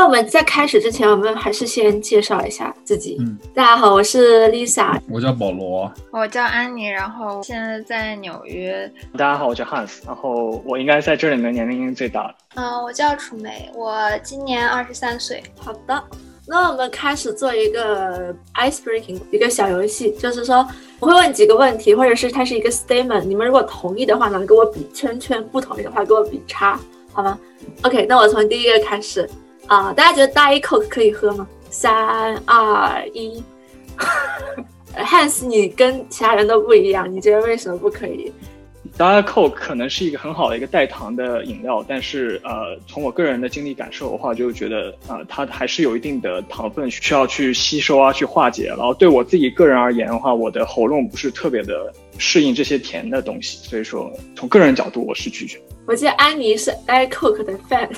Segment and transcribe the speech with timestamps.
[0.00, 3.18] 那我们在开始之前，我们还是先介绍一下自己。
[3.20, 4.98] 嗯，大家好，我是 Lisa。
[5.10, 8.90] 我叫保罗，我叫安妮，然后现在在纽约。
[9.12, 12.34] 大家好，我叫 Hans，然后我应该在这里面年龄最大的。
[12.54, 15.42] 嗯，我叫楚梅，我今年二十三岁。
[15.58, 16.02] 好的，
[16.46, 20.66] 那我们开始做一个 ice breaking 一个小游戏，就是说
[20.98, 26.80] 我会问几个问题，或者是它是一个 statement，你们如果同意的话呢，给我比圈圈；不同意的话，给我比叉，
[27.12, 27.38] 好吗
[27.82, 29.28] ？OK，那我从第一个开始。
[29.70, 31.46] 啊，大家觉得大一 Coke 可以喝吗？
[31.70, 33.40] 三二一，
[34.96, 38.32] Hans，你跟其他人都不一样，你觉得为什么不可以？
[38.96, 48.66] 大家 Coke 可能是一个很好的一个代糖的饮料，但是呃，从我个人的经历感受的话，就觉得呃，它还是有一定的糖分需要去吸收啊，去化解。
[48.66, 55.58] 然后对我自己个人而言的话，我的喉咙不是特别的适应这些甜的东西，所以说从个人角度我是拒绝。
[55.86, 57.88] 我记得安妮是 Air Coke 的 fan，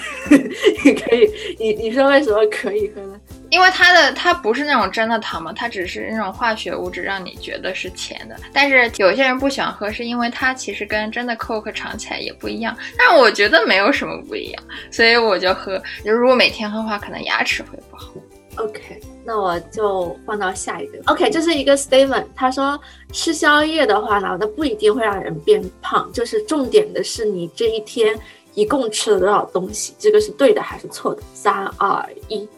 [0.83, 3.21] 你 可以，你你说为什么可以喝呢？
[3.51, 8.37] 因为它的它不是那种真的糖嘛，它只是那种化学物质让你觉得是甜的。
[8.51, 12.75] 但是有些人不喜欢喝，是因为它其实跟真的 Coke 尝起来也不一样。
[12.97, 15.83] 但是我觉得没有什么不一样，所以我就喝。
[16.03, 18.15] 就如果每天喝的话，可能牙齿会不好。
[18.63, 20.99] OK，那我就放到下一个。
[21.07, 22.79] OK，这是一个 statement，他说
[23.13, 28.17] 吃宵夜的话呢，那不一定会让人变胖，就是重点的是你这一天
[28.55, 31.23] 一共吃了多少东西，这个是对的还是错的？
[31.35, 32.49] 三二一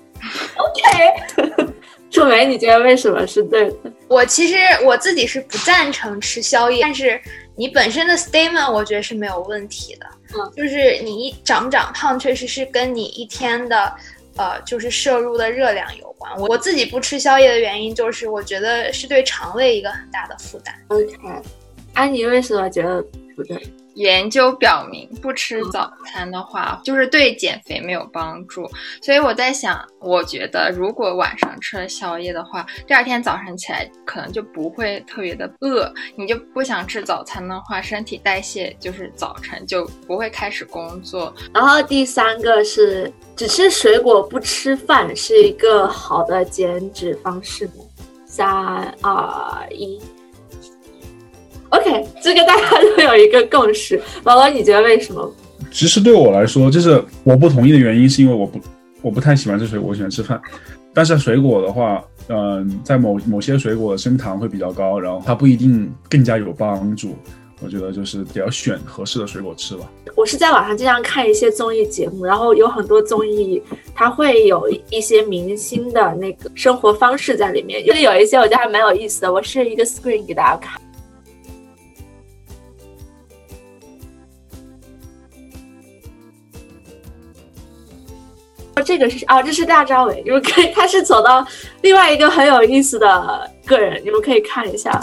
[0.57, 1.65] ，OK。
[2.11, 3.77] 楚梅，你觉得为什么是对的？
[4.07, 7.21] 我其实我自己是不赞成吃宵夜，但是
[7.57, 10.07] 你本身的 statement 我觉得是没有问题的。
[10.37, 13.93] 嗯，就是你长不长胖，确实是跟你一天的。
[14.37, 16.33] 呃，就是摄入的热量有关。
[16.39, 20.75] 我我自己不吃宵夜的原因，就是我觉得是对肠胃一个很大的负担。
[20.89, 21.17] OK，
[21.95, 23.61] 安妮为什么觉得不对？
[23.95, 28.69] 研究表明，不吃早餐的话，就是对减肥没有帮助。
[29.01, 35.93] 所以我在想，我觉得如果晚上吃了宵夜的话，第二天早上起来可能就不会特别的饿。
[36.17, 41.33] 你就不想吃早餐的话，身体代谢就是早晨就不会开始工作。
[41.53, 47.75] 然后第三个是只吃水果不吃饭是一个好的减脂方式吗？
[48.27, 48.49] 三
[49.03, 50.01] 二一。
[51.75, 54.01] OK，这个大家都有一个共识。
[54.23, 55.35] 宝宝，你觉得为什么？
[55.73, 58.61] 其实对我来说，就是我不同意的原因，是因为我不
[59.03, 60.41] 我不太喜欢吃水果，我喜欢吃饭。
[60.93, 67.17] 但是水果的话，嗯，在某某些水果的升糖会比较高，然后它不一定更加有帮助。
[67.61, 69.91] 我觉得就是得要选合适的水果吃吧。
[70.15, 73.61] 我是在网上经常看一些综艺节目，然后有很多综艺
[73.95, 79.33] 它会有一些明星的那个生活方式在里面，就是有一些我觉得还蛮有意思的。
[79.33, 80.81] 我是一个 screen 给大家看。
[88.85, 91.45] 这个是啊，这是大张伟，你们可以，他是走到
[91.81, 95.01] 另外一个很有意思的个人，你们可以看一下。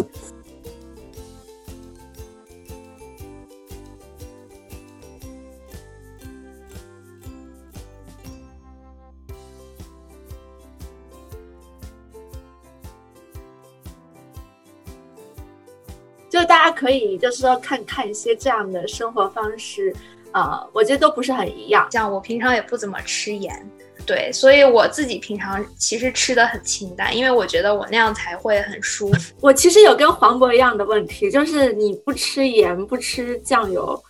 [16.29, 19.93] 就大家可以，就是说看看一些这样的生活方式。
[20.31, 21.87] 啊，我觉得都不是很一样。
[21.91, 23.53] 像我平常也不怎么吃盐，
[24.05, 29.33] 对，所以我自己平常其实吃的很清淡，因为我觉得我那样才会很舒服。
[29.41, 34.01] 我其实有跟黄渤一样的问题，就是你不吃盐，不吃酱油。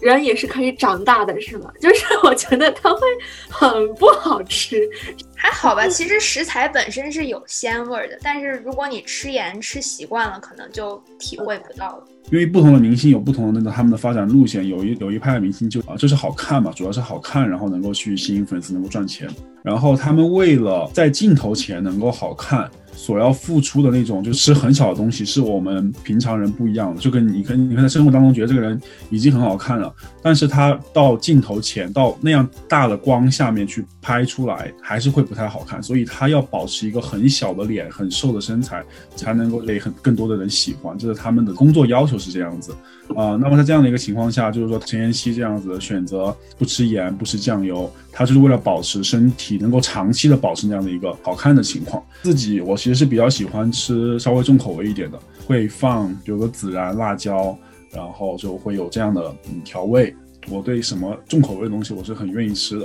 [0.00, 1.70] 人也是可以长大的，是吗？
[1.80, 3.00] 就是我觉得它会
[3.48, 4.88] 很不好吃，
[5.34, 5.86] 还好吧。
[5.88, 12.04] 其实食材本身是有鲜味的，但是如果你吃盐吃习惯了，可能就体会不到了。
[12.30, 19.28] 因为不同的明星有不同的那个他们的发展路线，有一有一派的明星就啊，就是好看嘛，主要是好看，然后能够去吸引粉丝，能够赚钱。
[19.62, 22.70] 然后他们为了在镜头前能够好看。
[22.94, 27.00] 所要付出的那种，就吃很小的东西，是我们平常人不一样的。
[27.00, 29.92] 就跟你跟你看在生活当中觉得这个人已经很好看了，
[30.22, 35.82] 但是他到镜头前，到那样大的光下面去拍出来，还是会不太好看。
[35.82, 38.84] 所以他要保持一个很小的脸，很瘦的身材，
[39.16, 40.96] 才能够被很更多的人喜欢。
[40.98, 42.72] 这是他们的工作要求是这样子
[43.16, 43.36] 啊。
[43.40, 52.02] 那么在这样的一个情况下，就是说陈妍希这样子选择不吃盐、不吃酱油，他就是为了保持身体能够长期的保持那样的一个好看的情况。
[52.22, 53.00] 自己我其实。
[53.00, 57.56] 是比较喜欢吃稍微重口味一点的，会放比如说孜然、辣椒，
[57.90, 59.34] 然后就会有这样的
[59.64, 60.14] 调味。
[60.50, 62.84] 我对什么重口味的东西我是很愿意吃的，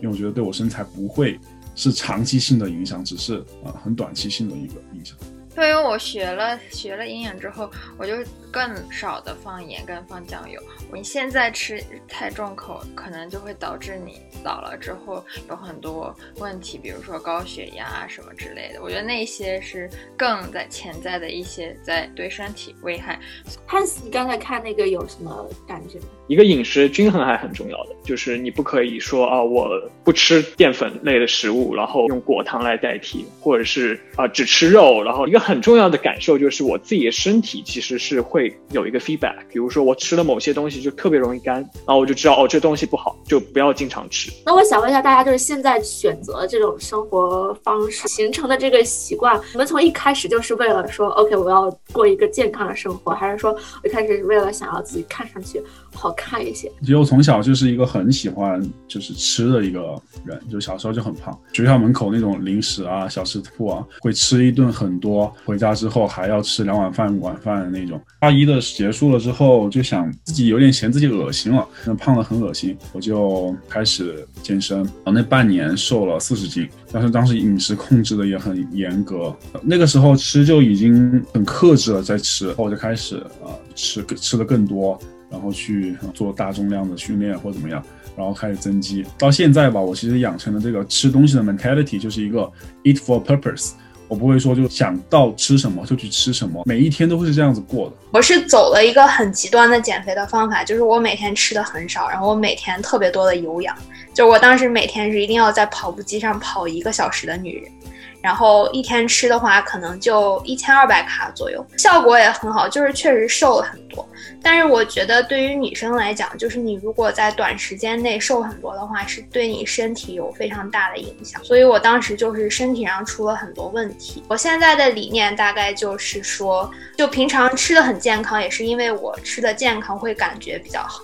[0.00, 1.38] 因为我觉得对我身材不会
[1.76, 5.16] 是长期性的影响，只是啊很短期性的一个影响。
[5.56, 8.14] 因为我学了学了营养之后，我就
[8.50, 10.60] 更少的放盐跟放酱油。
[10.92, 18.82] 你现在吃太重口，可能就会导致你老了之后有很多问题，比如说高血压什么之类的。
[18.82, 23.20] 我觉得那些是更在潜在的一些在对身体危害。
[23.66, 25.98] 汉斯，你刚才看那个有什么感觉？
[26.32, 29.68] 一个饮食均衡还很重要的，就是你不可以说啊，我
[30.02, 35.42] 不吃淀粉类的食物，然后用果糖来代替，或者是啊只吃肉，然后一个。
[35.42, 44.30] 很重要的感受就是我自己的身体其实是会有一个 feedback，比如说我吃了某些东西就特别容易干，然后我就知道哦这东西不好，就不要经常吃。
[44.46, 53.52] 那我想问一下大家，就是现在选择这种生活方式形成的这个习惯，你们从一开始就是为了说 OK 我要过一个健康的生活，还是说
[53.82, 55.60] 一开始是为了想要自己看上去
[55.92, 56.70] 好看一些？
[56.80, 65.32] 其实我从小就是一个很喜欢就是吃的一个人，就小时候就很胖，学校门口那种零食啊小吃铺啊会吃一顿很多。
[65.44, 68.00] 回家之后还要吃两碗饭、晚饭的那种。
[68.20, 74.78] 大一的结束了之后，就想自己有点嫌自己恶心了，那胖的很恶心，我就开始健身。
[74.78, 79.34] 然后那半年瘦了四十斤，但是当时饮食控制的也很严格。
[79.62, 84.98] 那个时候吃就已经很克制了，在吃，我就开始啊吃吃的更多，
[85.32, 87.82] 然后去做大重量的训练或者怎么样，
[88.14, 89.02] 然后开始增肌。
[89.18, 92.40] 到现在吧，我其实养成了这个吃东西的 mentality，就是一个
[92.84, 93.70] eat for purpose。
[94.08, 97.96] 我不会说就想到吃什么就去吃什么，每一天都会是这样子过的。
[98.10, 103.74] 我是走了一个很极端的减肥的方法，就是我每天吃的很少，然后我每天特别多的有氧，
[104.12, 107.72] 就我当时每天是一定要在跑步机上跑一个小时的女人。
[108.22, 114.08] 然后一天吃的话，可能就一千二百卡左右，效果也很好，就是确实瘦了很多。
[114.40, 121.42] 但是我觉得对于女生来讲，就是你如果在短时间内瘦很多的话，是对你身体有非常大的影响。
[121.44, 124.22] 所以我当时就是身体上出了很多问题。
[124.28, 131.02] 我现在的理念大概就是说，就平常吃的很健康，也是因为我吃的健康会感觉比较好。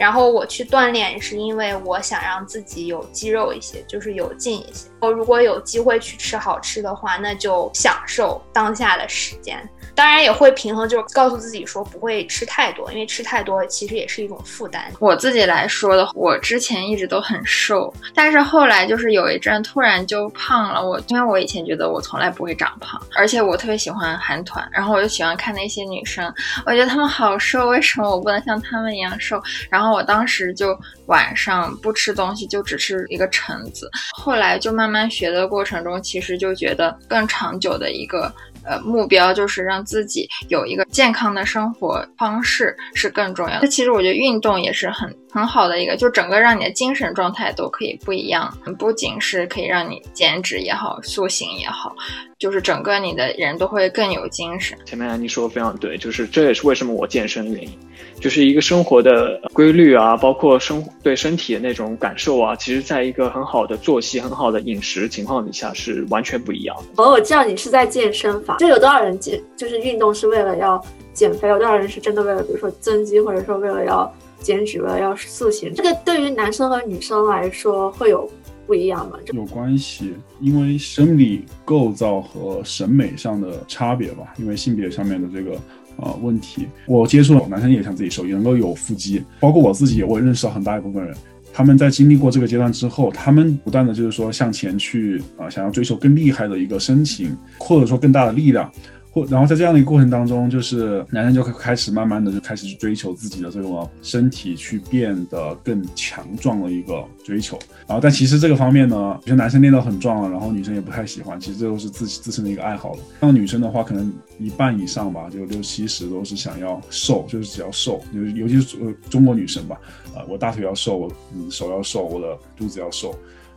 [0.00, 4.88] 然后我去锻炼，是因为我想让自己有肌肉一些，就是有劲一些。
[5.02, 9.60] 我如果有机会去吃好吃的话，那就享受当下的时间。
[9.94, 14.90] 当然也会平衡，就是告诉自己说不会吃太多，因为吃太多其实也是一种负担。
[14.98, 20.82] 我自己来说的，我之前一直都很瘦，但是后来就是有一阵突然就胖了。
[20.82, 26.32] 我因为我以前觉得我从来不会长胖，而且我特别喜欢韩团，然后我就喜欢看那些女生，
[26.64, 29.42] 我觉得她们好瘦，为什么我不能像她们一样瘦？
[29.68, 33.90] 然后我当时就晚上不吃东西，就只吃一个橙子。
[34.12, 38.32] 后来就慢慢学的过程中，其实就觉得更长久的一个。
[38.62, 43.66] 呃，目标就是让自己有一个健康的生活方式是更重要的。
[43.66, 51.94] 其实我觉得运动也是很很好的一个，就整个让你的精神状态都可以不一样，不仅是可以让你减脂也好，塑形也好。
[52.38, 54.76] 就是整个你的人都会更有精神。
[54.86, 57.78] 前面安妮说的非常对，就是这也是为什么我健身的原因，
[58.18, 67.02] 就是一个生活的规律啊，包括生对身体的那种感受啊，其实在一个很好的作息、很好的饮食情况底下是完全不一样的。
[67.02, 70.82] 哦，我知道你是在健身房，就有多少人减，就是运动是为了要
[71.12, 74.10] 减肥，有多少人是真的为了，比如说增肌，或者说为了要
[74.40, 75.72] 减脂，了要塑形。
[75.74, 78.30] 这个对于男生和女生来说会有。
[78.66, 79.18] 不一样吗？
[79.32, 85.58] 有关系，因为生理构造和审美上的差别吧，因为性别上面的这个
[85.96, 86.68] 呃问题。
[86.86, 91.12] 我接触了男生也想自己瘦，也能够有腹肌，包括我自己，我也认识到很大一部分人，
[91.52, 98.70] 他们在经历过这个阶段之后，他们不断的就是说向前去啊，想要追求更厉害的一个身形，或者说更大的力量。
[99.10, 107.58] 或然后在这样的一个过程当中，就是男生就会开始慢慢的就开始去追求自己的这种身体去变得更强壮的一个追求。
[107.86, 111.40] 然后但其实这个方面呢，有些男生练到很壮了，然后女生也不太喜欢。
[111.40, 112.98] 其实这都是自己自身的一个爱好了。
[113.20, 118.76] 像女生的话，可能一半以上吧，就六七十都是想要瘦，就是只要瘦，尤尤其是
[119.08, 119.76] 中国女生吧，
[120.14, 121.12] 啊，我大腿要瘦，我
[121.50, 123.12] 手要瘦，我的肚子要瘦。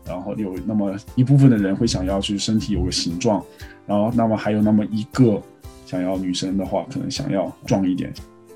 [0.05, 3.43] 然后有那么一部分的人会想要去身体有个形状。
[3.85, 5.41] 然后，那么还有那么一个
[5.85, 8.13] 想要女生的话，可能想要壮一点。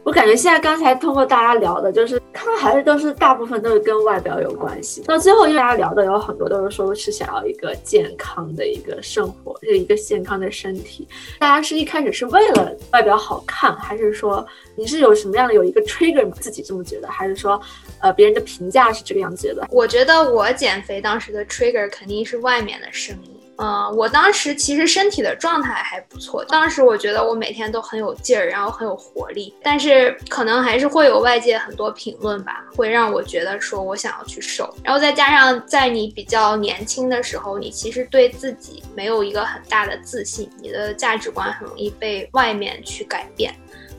[0.07, 5.01] 我感觉现在刚才通过大家聊的，就是他们还是都是大部分都是跟外表有关系。
[5.01, 11.05] 到最后，因为大家聊的有很多都是说是想要一个健康的一个生活，是一个健康的身体。
[11.37, 14.47] 大家是一开始是为了外表好看，还是说
[14.77, 17.61] 你是有什么样的有一个 trigger 自己这么觉得，还是说
[17.99, 19.67] 呃别人的评价是这个样子的？
[19.69, 23.36] 我觉得我减肥当时的 trigger 肯定是外面的声音。
[23.57, 29.53] 嗯，我当时其实身体的状态还不错，当时我觉得我每天都很有劲儿，然后很有活力。
[29.63, 34.73] 但是可能还是会有外界很多评论吧，会让我觉得说我想要去瘦。
[34.83, 43.53] 然后再加上在你比较年轻的时候，你其实对自己没有一个很大的自信，你的价值观很容易被外面去改变。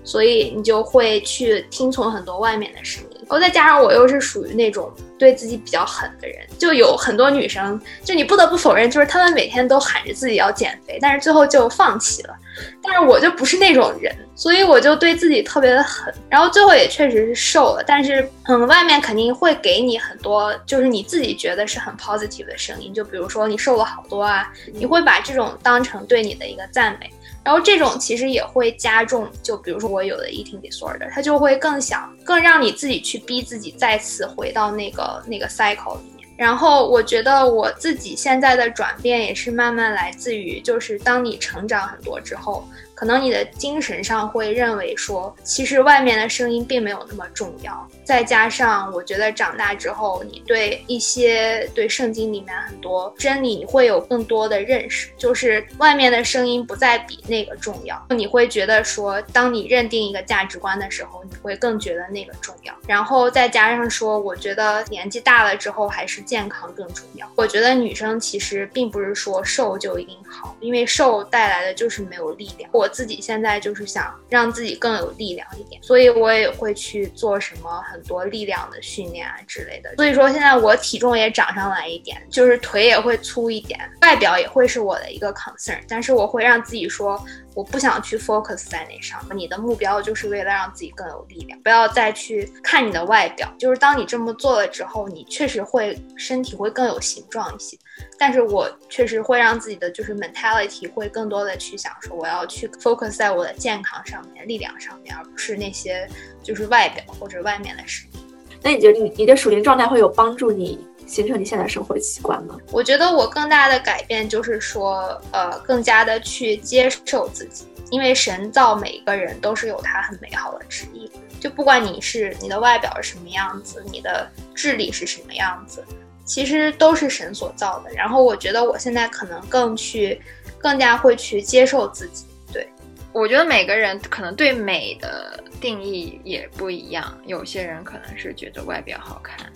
[0.09, 12.35] 所以你就会去听从很多外面的声音，然后再加上我又是属于那种对自己比较狠的人，就有很多女生，就你不得不否认，就是她们每天都喊着自己要减肥，但是最后就放弃了。
[12.83, 17.85] 但是我就不是那种人，所以我就对自己特别的狠，然后最后也确实是瘦了。
[17.87, 27.09] 但是，嗯，外面肯定会给你很多，就是你自己觉得是很 positive 的声音，就比如说你瘦了好多啊，你会把这种当成对你的一个赞美。
[27.49, 36.28] 然后这种其实也会加重，就比如说我有的 eating disorder，他就会更想更让你自己去逼自己再次回到那个那个 cycle 里面。
[36.37, 42.69] 然后我觉得我自己现在的转变也是慢慢来自于，就是当你成长很多之后。
[42.99, 47.88] 可能你的精神上会认为说，其实外面的声音并没有那么重要。
[48.02, 55.11] 再加上我觉得长大之后，你对一些对圣经里面很多真理，你会有更多的认识。
[55.17, 58.05] 就是外面的声音不再比那个重要。
[58.11, 62.75] 你会觉得说，当你认定一个价值观的时候，你会更觉得那个重要。
[62.85, 67.31] 然后再加上说，我觉得年纪大了之后，还是健康更重要。
[67.37, 72.69] 我觉得女生其实并不是说瘦就一定好，因为瘦带来的就是没有力量。
[72.73, 72.88] 我。
[72.88, 79.95] 自己现在就是想让自己更有力量一点，所以我也会去做什么很多力量的训练啊之类的。
[79.97, 85.80] 所以说现在我体重也长上来一点，就是腿也会粗一点，外表也会是我的一个 concern。
[85.88, 87.23] 但是我会让自己说，
[87.54, 89.21] 我不想去 focus 在那上。
[89.35, 93.52] 你的目标就是为了让自己更有力量，不要再去看你的外表。
[93.59, 97.76] 就是当你这么做了之后，你确实会身体会更有形状一些。
[98.19, 106.09] 但是我确实会让自己的就是 mentality 会更多的去想说，我要去 focus 在我的健康上面、力量上面，而不是那些
[106.43, 108.21] 就是外表或者外面的事情。
[108.62, 112.57] 那你觉得你你的属灵状态会有帮助你形成你现在生活习惯吗？
[112.73, 125.85] 我觉得我更大的改变就是说，呃，更加的去接受自己，因为神造每一个人都是有他很美好的旨意，就不管你是你的外表是什么样子，你的智力是什么样子。
[126.29, 130.21] 其实都是神所造的，然后我觉得我现在可能更去，
[130.59, 132.27] 更加会去接受自己。
[132.53, 132.69] 对，
[133.13, 139.51] 我觉得每个人可能对美的定义也不一样，有些人可能是觉得外表好看，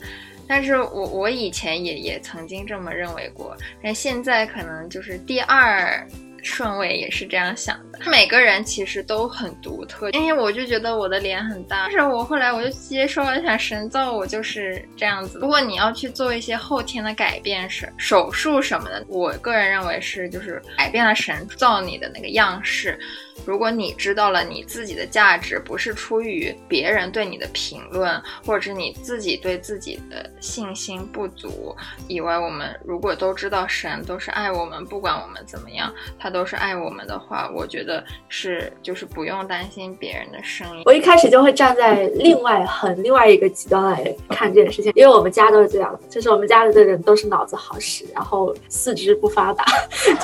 [0.49, 6.09] 但是我我以前也也曾经这么认为过，但现在可能就是第二。
[6.43, 15.39] 顺位也是这样想的，每个人其实都很独特，因为我就觉得我的脸很大，但是我后来我就接受了，想神造我就是这样子。
[15.41, 22.99] 如果你要去做一些后天的改变，是手术什么的，我个人认为是就是改变了神造你的那个样式。
[23.47, 31.75] 如果你知道了你自己的价值不是出于别人对你的评论，或者是你自己对自己的信心不足
[32.09, 40.85] 以外，我们如果都知道神都是爱我们，不管我们怎么样，他都是爱我们的话，我觉得是就是不用担心别人的声音。
[40.87, 49.63] 我一开始就会站在另外很另外一个极端来看这件事情，因为我们家都是这样，就是我们家里的人都是脑子好使，然后四肢不发达，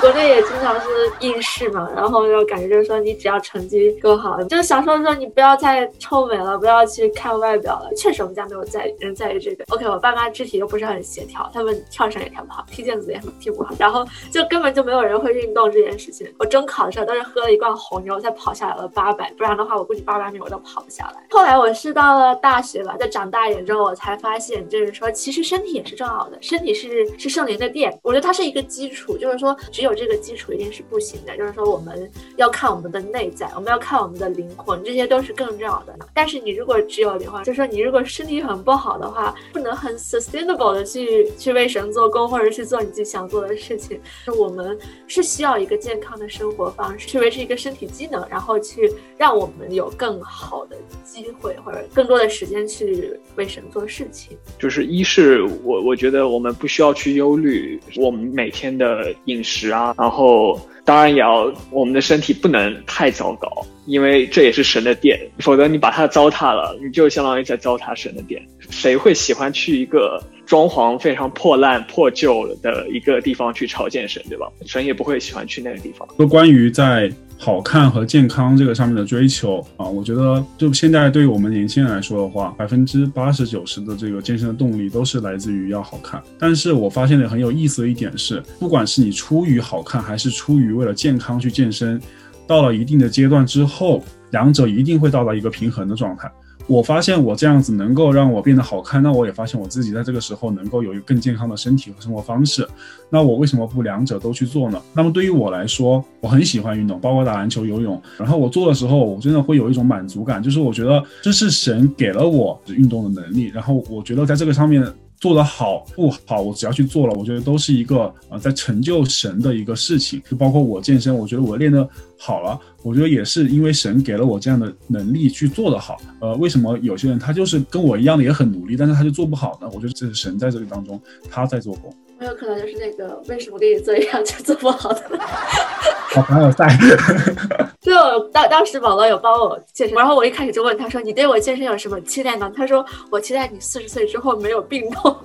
[0.01, 0.87] 国内也经常是
[1.19, 3.19] 应试嘛，然后就感觉就是说你。
[3.19, 7.91] 只要成绩够好，就是小时候说你不要再臭美了，不要去看外表了。
[7.97, 9.65] 确实，我们家没有在人在意这个。
[9.67, 16.33] OK，我爸妈肢体又不是很协调，他们跳绳也跳不好，踢毽子也踢不好，然后就根本就没有人会运动这件事情。
[16.39, 21.23] 我中考的时候都是喝了一罐红牛才跑下来了八百，不然的话我估计八百米我都跑不下来。
[21.29, 32.99] 后来我是到了大学吧，在长大一点之后，我才发现，就是说其实身体也是重要的，身体是是圣灵的殿，我觉得它是一个基础，就是说只有这个基础一定是不行的，就是说我们要看我们的。
[33.09, 35.97] 内在，我们要看我们的灵魂，这些都是更重要的。
[36.13, 43.99] 但是你如果只有灵魂，就是说你如果身体很不好的话，不能很 sustainable 的去去为神做工，或者去做你自己想做的事情。
[44.27, 44.77] 就我们
[45.07, 54.37] 是需要一个健康的生活方式，去维持一个身体机能，然后去让我们有更好的机会，或者更多的时间去为神做事情。
[54.59, 60.59] 就是一是我我觉得我们不需要去忧虑我们每天的饮食啊，然后。
[60.85, 63.47] 当然也要，我们的身体不能太糟糕，
[63.85, 68.41] 因为这也是神的殿，否则你把它糟蹋了，你就相当于在糟蹋神的殿。
[68.71, 70.19] 谁会喜欢去一个
[70.49, 74.51] 装潢非常破烂破旧的一个地方去朝见神，对吧？
[74.65, 76.07] 神也不会喜欢去那个地方。
[76.17, 86.19] 说关于在好看和健康这个上面的追求啊，我觉得就现在对于我们年轻人来说的话，百分之八十九十的这个健身的动力都是来自于要好看。
[86.39, 92.01] 但是我发现的很有意思的一点是，不管是你出于好看，还是出于为了健康去健身，
[92.47, 96.27] 到了一定的阶段之后，两者一定会到达一个平衡的状态。
[96.69, 102.65] 我发现我这样子能够让我变得好看，那我也发现我自己在这个时候能够有一个更健康的身体和生活方式。
[103.09, 104.79] 那我为什么不两者都去做呢？
[104.93, 107.99] 那么对于我来说，我很喜欢运动，包括打篮球、游泳。
[108.19, 113.45] 然后我做的时候，我真的会有一种满足感，就是我觉得这是神给了我运动的能力。
[113.47, 114.85] 然后我觉得在这个上面。
[115.21, 120.23] 做得好不好，我只要去做了，我觉得都是一个呃在成就神的一个事情。
[120.31, 121.85] 就包括我健身，我觉得我练得
[122.21, 125.95] 好了，我觉得也是因为神给了我这样的能力去做得好。
[126.19, 129.69] 呃，为什么有些人他就是跟我一样的也很努力，但是他就做不好呢？
[129.73, 131.95] 我觉得这是神在这个当中他在做工。
[132.19, 135.01] 很有可能就是那个为什么跟你做一样就做不好的？
[136.11, 136.67] 好朋友在。
[137.79, 137.93] 就
[138.33, 145.15] 当当时宝宝有帮我健身，然后我一开始就问他说：“你对我健身有什么期待呢？”他说：“我期待你四十岁之后没有病痛。”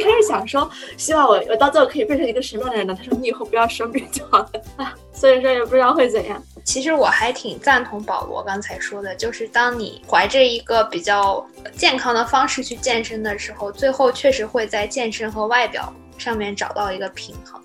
[0.00, 2.96] 我一开始想说，希望我我到最后可以变成一个什么样的人呢？
[2.96, 4.50] 他说：“你以后不要生病就好了。
[4.76, 6.42] ”啊，所以说也不知道会怎样。
[6.64, 11.44] 其实我还挺赞同保罗刚才说的，就是当你怀着一个比较
[11.76, 17.60] 健康的方式去健身的时候，最后确实会在健身和外表上面找到一个平衡。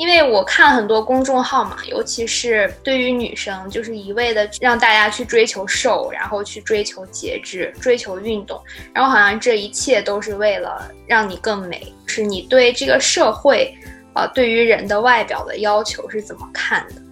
[0.00, 8.58] 因为我看很多公众号嘛，尤其是对于女生，就是一味的让大家去追求瘦，然后去追求节制、追求运动，
[8.94, 11.92] 然后好像这一切都是为了让你更美。
[12.06, 13.76] 是你对这个社会，
[14.14, 17.02] 呃，对于人的外表的要求是怎么看的？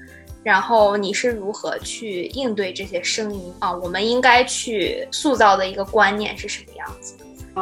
[0.42, 3.70] 然后你是如何去应对这些声音啊？
[3.70, 7.14] 我们应该去塑造的一个观念是什么样子？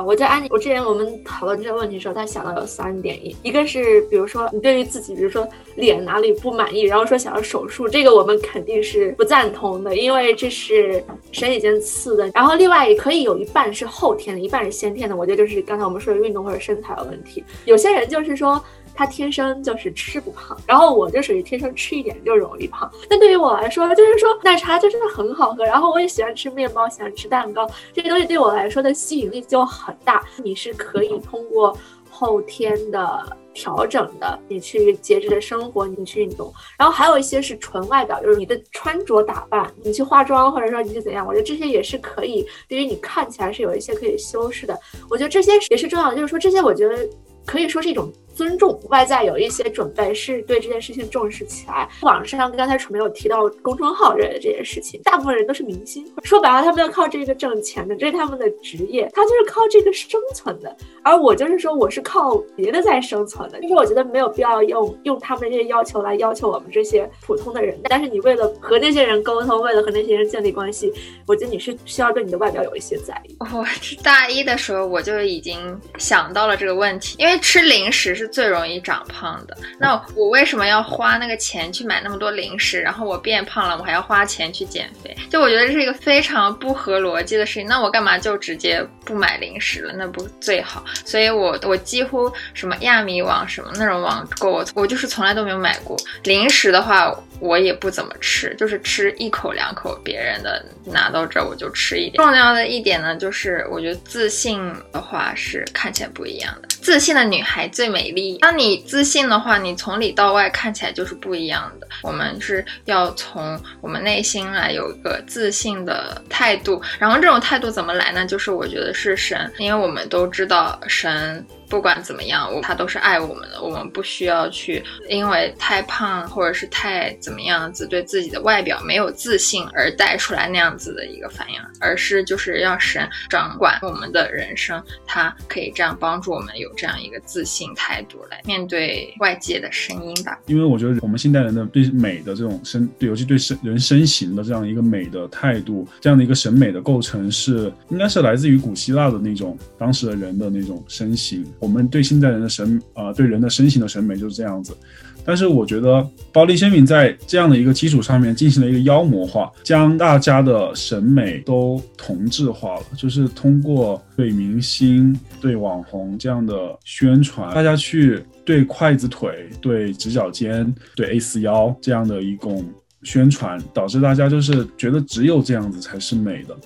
[0.05, 12.31] 我在安妮，我之前我们讨论这个问题的时候，他想到有三点，一一个是，比如说你对于自己，比如说脸哪里不满意，然后说想要手术，这个我们肯定是不赞同的，因为这是神已经赐的。
[12.35, 15.17] 然后另外也可以有一半是后天的，一半是先天的。
[15.17, 17.45] 我觉得就是刚才我们说的运动或者身材的问题。
[17.65, 18.63] 有些人就是说。
[18.97, 22.91] 他天生就是吃不胖，然后我就属于天生吃一点就容易胖。
[23.11, 30.25] 那对于我来说，就是说奶茶就真的很好喝，然后我也喜欢吃面包，喜欢吃蛋糕，这些东西对我来说的吸引力就很大。
[30.43, 31.77] 你是可以通过
[32.11, 36.51] 后天的调整的，你去节制的生活，你去运动。
[36.79, 44.79] 然后还有一些是纯外表，就是你的穿着打扮，你去化妆或者说你是怎样，我觉得这些也是可以，对于你看起来是有一些可以修饰的。
[45.11, 47.07] 我觉得这些也是重要的，就是说这些我觉得
[47.45, 48.11] 可以说是一种。
[48.37, 51.89] 尊重外在有一些准备，是对这件事情重视起来。
[52.03, 60.77] 网上刚才楚没有提到公众号这这件事情，大部分人都是明星，说白了，他们要靠这个挣钱的，这是他们的职业，他就是靠这个生存的。
[61.03, 63.59] 而我就是说，我是靠别的在生存的。
[63.63, 67.79] 就是我觉得没有必要用用他们这些要求来要求我们这些普通的人。
[67.85, 70.93] 但是你为了和那些人沟通，为了和那些人建立关系，
[71.27, 73.35] 我觉得你是需要对你的外表有一些在意。
[73.41, 73.65] 我
[74.03, 78.26] 大一的时候我就已经想到了这个问题，因为吃零食是。
[78.29, 82.81] 最容易长胖的，那我为什么要花那个钱去买那么多零食？
[82.81, 85.17] 然后我变胖了，我还要花钱去减肥？
[85.31, 87.67] 就我觉得这是一个非常不合逻辑的事情。
[87.67, 89.93] 那我干嘛就直接不买零食了？
[89.97, 90.85] 那不最好？
[91.05, 97.15] 所以我我几乎什么亚米网什么那种网购，我就是从来都没有买过零食的话。
[97.41, 102.17] 我也不怎么吃，就是吃一口两口，别人的拿到这儿我就吃一点。
[102.17, 106.69] 重要的一点呢，就是我觉得自信的话是看起来不一样的。
[106.69, 108.39] 自信的女孩最美丽。
[108.39, 111.87] 当你自信的话，你从里到外看起来就是不一样的。
[112.03, 118.25] 我们是要从我们内心来有一个自信的态度，然后这种态度怎么来呢？
[118.25, 121.45] 就是我觉得是神，因为我们都知道神。
[121.69, 123.61] 不管怎么样，他都是爱我们的。
[123.63, 140.39] 我们不需要去因为太胖或者是太怎么样子，对自己的外表没有自信而带出来那样子的一个反应，而是就是要神掌管我们的人生，他可以这样帮助我们有这样一个自信态度来面对外界的声音吧。
[140.47, 151.45] 因为我觉得我们现代人的对美的这种身，对尤其对身人身形的这样一个美的态度，这样的一个审美的构成是应该是来自于古希腊的那种当时的人的那种身形。
[151.59, 154.77] 我们对现在人的审，呃，对人的身形的审美就是这样子。
[155.25, 162.83] 但是我觉得暴力鲜明在这样的一个基础上面进行了一个妖魔化，将大家的审美都同质化了。
[162.97, 172.65] 就是通过对明星、对网红这样的宣传，大家去对筷子腿、对直角肩、对 A 四腰这样的一种
[173.03, 176.57] 宣传，导致大家就是觉得只有这样子才是美的。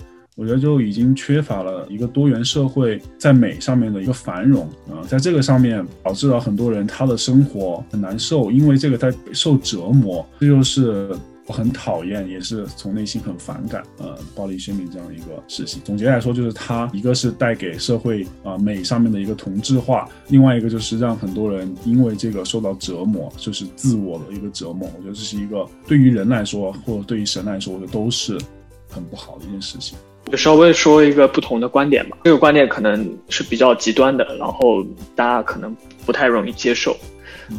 [0.41, 11.15] 我觉得就已经缺乏了一个多元社会在美上面的一个繁荣啊、在这个上面导致了很多人他的生活很难受，因为这个在受折磨，这就是。
[11.47, 15.81] 我很讨厌，也是从内心很反感，呃，暴力宣明这样一个事情。
[15.83, 24.87] 总结来说，就是它一个是带给社会啊、美上面的一个同质化，另外一个就是让很多人因为这个受到折磨，就是自我的一个折磨。
[24.95, 28.39] 我觉得这是一个对于人来说，或者对于神来说，我觉得都是
[28.87, 29.97] 很不好的一件事情。
[30.29, 34.83] 就稍微说一个不同的观点吧，这个观点可能是比较极端的，然后
[35.15, 36.95] 大家可能不太容易接受。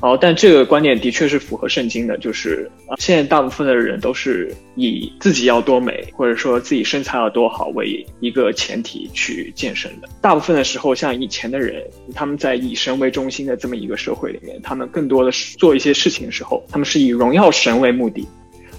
[0.01, 10.09] 然后，但这个观点的确是符合圣经的，就是啊，现在大部分的人都是以自己要多美，或者说自己身材要多好为一个前提去健身的。
[10.23, 18.27] 大部分的时候，像以前的人，他们在以神为中心的这么一个社会里面，他们更多的是做一些事情的时候，他们是以荣耀神为目的。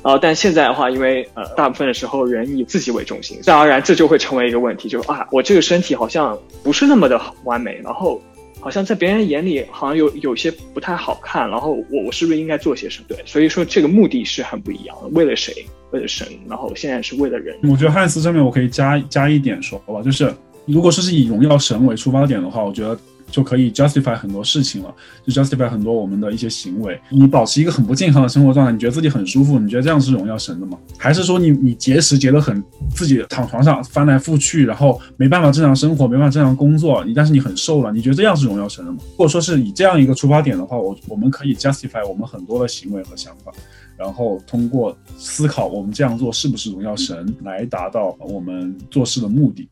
[0.03, 8.21] 啊、但现在的话，因为呃，大部分的时候人以自己为中心，自然而然这就会成为一个问题，就是啊，我这个身体好像不是那么的完美，然后
[8.59, 13.05] 好像在别人眼里好像有有些不太好看，然后我我是不是应该做些什么？
[13.07, 15.65] 对，所以说这个目的是很不一样的，为了谁？
[15.91, 17.55] 为了神，然后现在是为了人。
[17.63, 20.33] 我觉得汉斯这边我可以加加一点说吧，就是
[20.65, 22.97] 如果说是以荣耀神为出发点的话，我觉得
[23.33, 24.93] 就可以 justify 很多事情了，
[25.25, 27.01] 就 justify 很多我们的一些行为。
[27.09, 30.77] 你保持一个很不健康的生活状态，你觉得自己很舒服，你觉得这样是荣耀神的吗？
[30.99, 32.63] 还是说你你节食节得很，
[32.95, 38.99] 自己躺床上翻来覆去，然后没办法正常生活，没办法正常工作，你但是你很瘦了，你觉得这样是荣耀神的吗？
[39.17, 43.51] 或者说是以这样一个出发点的话，我我们可以 justify 我们很多的行为和想法。
[43.95, 49.69] 然后通过思考我们这样做是不是荣耀神，来达到我们做事的目的。